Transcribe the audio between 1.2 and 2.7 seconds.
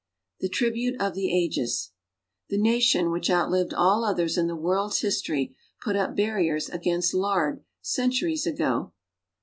AGES The